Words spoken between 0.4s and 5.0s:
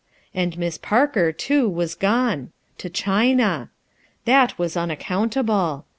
Miss Parker, too, was gone— to China I That wa3